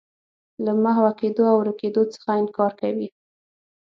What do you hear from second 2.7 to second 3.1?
کوي.